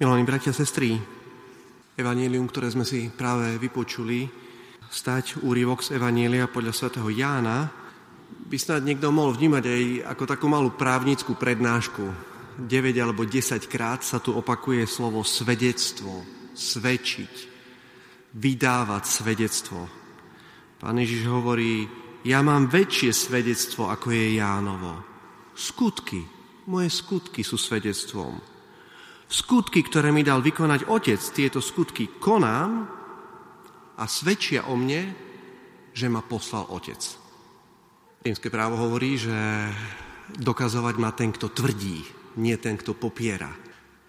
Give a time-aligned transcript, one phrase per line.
[0.00, 0.96] Milení bratia a sestry,
[1.92, 4.24] evanílium, ktoré sme si práve vypočuli,
[4.88, 7.68] stať úrivok z evanília podľa svätého Jána,
[8.48, 9.82] by snad niekto mohol vnímať aj
[10.16, 12.00] ako takú malú právnickú prednášku.
[12.64, 12.64] 9
[12.96, 16.24] alebo 10 krát sa tu opakuje slovo svedectvo,
[16.56, 17.34] svedčiť,
[18.40, 19.84] vydávať svedectvo.
[20.80, 21.84] Pán Ježiš hovorí,
[22.24, 25.04] ja mám väčšie svedectvo, ako je Jánovo.
[25.52, 26.24] Skutky,
[26.72, 28.59] moje skutky sú svedectvom.
[29.30, 32.82] Skutky, ktoré mi dal vykonať Otec, tieto skutky konám
[33.94, 35.14] a svedčia o mne,
[35.94, 36.98] že ma poslal Otec.
[38.26, 39.38] Rímske právo hovorí, že
[40.34, 42.02] dokazovať má ten, kto tvrdí,
[42.42, 43.54] nie ten, kto popiera.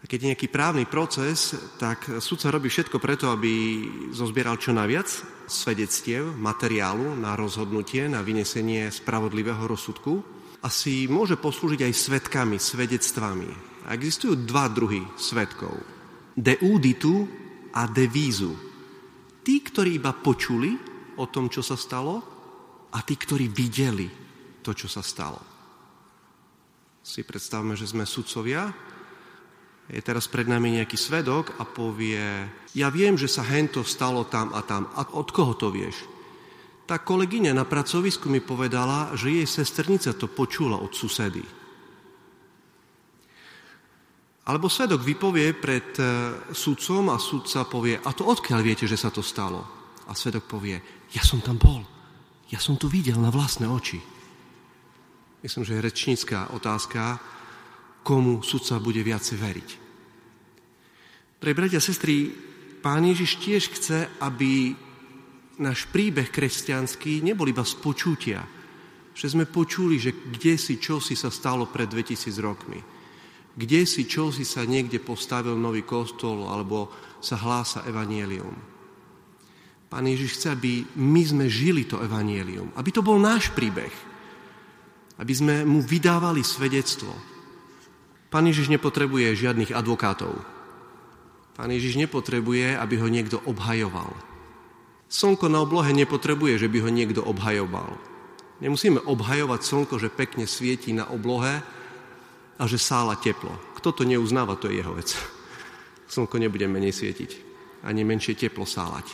[0.02, 5.06] A keď je nejaký právny proces, tak sudca robí všetko preto, aby zozbieral čo najviac
[5.46, 10.26] svedectiev, materiálu na rozhodnutie, na vynesenie spravodlivého rozsudku
[10.66, 13.70] a si môže poslúžiť aj svetkami, svedectvami.
[13.90, 15.74] Existujú dva druhy svetkov.
[16.38, 17.26] De uditu
[17.74, 18.54] a de vízu.
[19.42, 20.78] Tí, ktorí iba počuli
[21.18, 22.22] o tom, čo sa stalo
[22.94, 24.06] a tí, ktorí videli
[24.62, 25.42] to, čo sa stalo.
[27.02, 28.70] Si predstavme, že sme sudcovia,
[29.90, 32.22] je teraz pred nami nejaký svedok a povie,
[32.78, 34.88] ja viem, že sa hento stalo tam a tam.
[34.94, 36.06] A od koho to vieš?
[36.86, 41.44] Tá kolegyňa na pracovisku mi povedala, že jej sestrnica to počula od susedy.
[44.42, 46.06] Alebo svedok vypovie pred e,
[46.50, 49.62] sudcom a sudca povie, a to odkiaľ viete, že sa to stalo?
[50.10, 50.82] A svedok povie,
[51.14, 51.86] ja som tam bol,
[52.50, 54.02] ja som to videl na vlastné oči.
[55.46, 57.22] Myslím, že je rečnícká otázka,
[58.02, 59.70] komu sudca bude viacej veriť.
[61.38, 62.34] Pre bratia a sestry,
[62.82, 64.74] pán Ježiš tiež chce, aby
[65.62, 68.42] náš príbeh kresťanský nebol iba z počutia,
[69.14, 73.01] že sme počuli, že kde si, čo si sa stalo pred 2000 rokmi
[73.56, 76.88] kde si, čo si sa niekde postavil nový kostol alebo
[77.20, 78.56] sa hlása evanielium.
[79.92, 83.92] Pán Ježiš chce, aby my sme žili to evanielium, aby to bol náš príbeh,
[85.20, 87.12] aby sme mu vydávali svedectvo.
[88.32, 90.32] Pán Ježiš nepotrebuje žiadnych advokátov.
[91.60, 94.16] Pán Ježiš nepotrebuje, aby ho niekto obhajoval.
[95.12, 98.00] Slnko na oblohe nepotrebuje, že by ho niekto obhajoval.
[98.64, 101.60] Nemusíme obhajovať slnko, že pekne svieti na oblohe,
[102.62, 103.50] a že sála teplo.
[103.82, 105.18] Kto to neuznáva, to je jeho vec.
[106.06, 107.32] Slnko nebude menej svietiť,
[107.82, 109.10] ani menšie teplo sálať.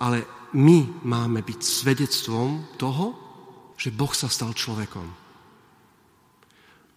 [0.00, 0.24] Ale
[0.56, 3.12] my máme byť svedectvom toho,
[3.76, 5.04] že Boh sa stal človekom.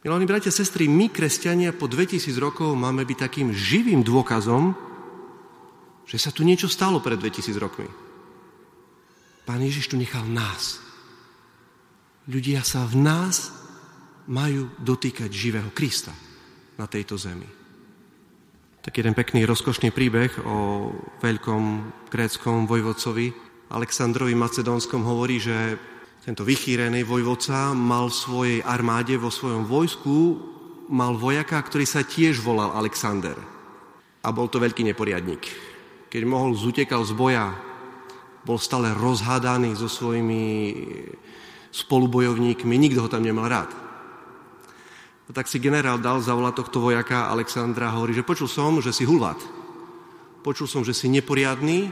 [0.06, 4.78] Milí bratia a sestry, my, kresťania, po 2000 rokov máme byť takým živým dôkazom,
[6.06, 7.90] že sa tu niečo stalo pred 2000 rokmi.
[9.50, 10.78] Pán Ježiš tu nechal nás.
[12.30, 13.65] Ľudia sa v nás
[14.30, 16.14] majú dotýkať živého Krista
[16.76, 17.46] na tejto zemi.
[18.86, 20.90] Tak jeden pekný rozkošný príbeh o
[21.22, 21.64] veľkom
[22.14, 25.78] gréckom vojvodcovi Aleksandrovi Macedónskom hovorí, že
[26.22, 30.18] tento vychýrený vojvodca mal v svojej armáde, vo svojom vojsku,
[30.90, 33.34] mal vojaka, ktorý sa tiež volal Alexander.
[34.22, 35.44] A bol to veľký neporiadník.
[36.10, 37.58] Keď mohol, zutekal z boja,
[38.46, 40.74] bol stále rozhádaný so svojimi
[41.74, 43.85] spolubojovníkmi, nikto ho tam nemal rád.
[45.26, 48.94] A tak si generál dal zavolať tohto vojaka Alexandra a hovorí, že počul som, že
[48.94, 49.42] si hulvat.
[50.46, 51.90] Počul som, že si neporiadný,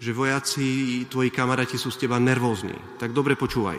[0.00, 2.72] že vojaci, tvoji kamaráti sú z teba nervózni.
[2.96, 3.76] Tak dobre počúvaj.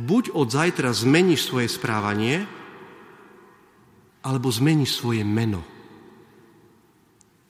[0.00, 2.48] Buď od zajtra zmeníš svoje správanie,
[4.24, 5.60] alebo zmeníš svoje meno.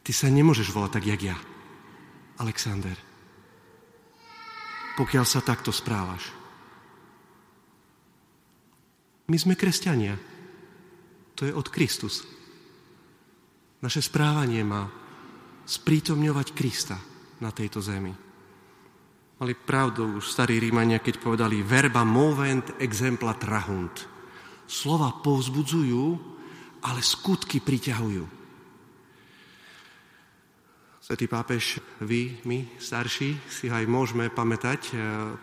[0.02, 1.36] Ty sa nemôžeš volať tak, jak ja.
[2.42, 2.96] Alexander.
[4.98, 6.34] Pokiaľ sa takto správaš.
[9.28, 10.16] My sme kresťania.
[11.36, 12.24] To je od Kristus.
[13.84, 14.88] Naše správanie má
[15.68, 16.96] sprítomňovať Krista
[17.44, 18.08] na tejto zemi.
[19.38, 24.08] Mali pravdu už starí Rímania, keď povedali verba movent exempla trahunt.
[24.64, 26.04] Slova povzbudzujú,
[26.88, 28.24] ale skutky priťahujú.
[31.04, 34.92] Svetý pápež, vy, my, starší, si aj môžeme pamätať, eh,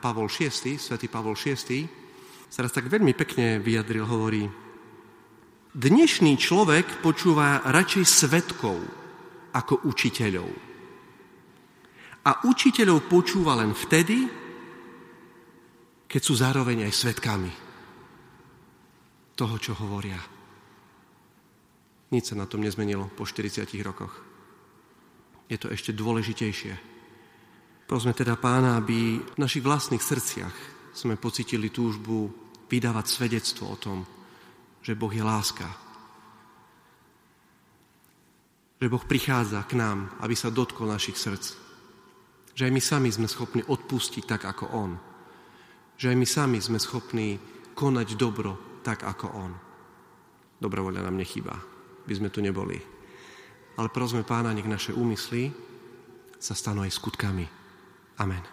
[0.01, 2.04] Pavol VI, svätý Pavol VI,
[2.49, 4.45] sa raz tak veľmi pekne vyjadril, hovorí,
[5.75, 8.77] dnešný človek počúva radšej svetkov
[9.51, 10.49] ako učiteľov.
[12.25, 14.25] A učiteľov počúva len vtedy,
[16.09, 17.51] keď sú zároveň aj svetkami
[19.35, 20.17] toho, čo hovoria.
[22.15, 24.13] Nič sa na tom nezmenilo po 40 rokoch.
[25.51, 26.73] Je to ešte dôležitejšie.
[27.85, 30.55] Prosme teda pána, aby v našich vlastných srdciach
[30.95, 32.31] sme pocitili túžbu
[32.71, 34.07] vydávať svedectvo o tom,
[34.79, 35.85] že Boh je láska.
[38.85, 41.57] že Boh prichádza k nám, aby sa dotkol našich srdc.
[42.53, 44.93] Že aj my sami sme schopní odpustiť tak ako On.
[45.97, 47.41] Že aj my sami sme schopní
[47.73, 49.51] konať dobro tak ako On.
[50.61, 51.57] Dobrovoľa nám nechýba,
[52.05, 52.77] by sme tu neboli.
[53.81, 55.49] Ale prosme Pána, nech naše úmysly
[56.37, 57.49] sa stanú aj skutkami.
[58.21, 58.45] Amen.